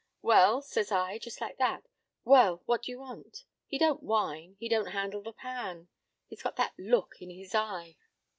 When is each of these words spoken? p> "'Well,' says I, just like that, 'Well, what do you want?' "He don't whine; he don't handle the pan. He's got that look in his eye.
p> 0.01 0.03
"'Well,' 0.27 0.63
says 0.63 0.91
I, 0.91 1.19
just 1.19 1.39
like 1.41 1.57
that, 1.57 1.83
'Well, 2.25 2.63
what 2.65 2.81
do 2.81 2.91
you 2.91 2.97
want?' 3.01 3.43
"He 3.67 3.77
don't 3.77 4.01
whine; 4.01 4.55
he 4.59 4.67
don't 4.67 4.87
handle 4.93 5.21
the 5.21 5.31
pan. 5.31 5.89
He's 6.27 6.41
got 6.41 6.55
that 6.55 6.73
look 6.79 7.21
in 7.21 7.29
his 7.29 7.53
eye. 7.53 7.97